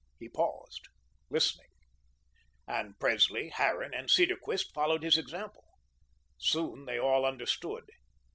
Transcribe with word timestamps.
He 0.17 0.27
paused, 0.29 0.87
listening, 1.29 1.69
and 2.67 2.97
Presley, 2.99 3.49
Harran 3.49 3.93
and 3.93 4.09
Cedarquist 4.09 4.73
followed 4.73 5.03
his 5.03 5.15
example. 5.15 5.77
Soon 6.39 6.85
they 6.85 6.97
all 6.99 7.23
understood. 7.23 7.87